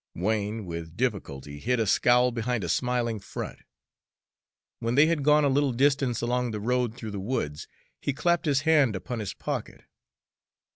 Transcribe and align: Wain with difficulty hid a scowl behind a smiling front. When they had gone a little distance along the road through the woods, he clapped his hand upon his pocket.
Wain 0.15 0.65
with 0.65 0.97
difficulty 0.97 1.59
hid 1.59 1.79
a 1.79 1.85
scowl 1.85 2.31
behind 2.31 2.63
a 2.63 2.69
smiling 2.69 3.19
front. 3.19 3.59
When 4.79 4.95
they 4.95 5.05
had 5.05 5.21
gone 5.21 5.45
a 5.45 5.47
little 5.47 5.73
distance 5.73 6.21
along 6.23 6.49
the 6.49 6.59
road 6.59 6.95
through 6.95 7.11
the 7.11 7.19
woods, 7.19 7.67
he 8.01 8.11
clapped 8.11 8.47
his 8.47 8.61
hand 8.61 8.95
upon 8.95 9.19
his 9.19 9.35
pocket. 9.35 9.83